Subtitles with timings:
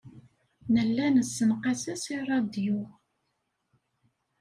[0.73, 2.79] Nella nessenqas-as i ṛṛadyu.